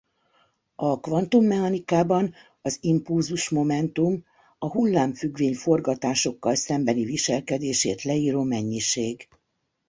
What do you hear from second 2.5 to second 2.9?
az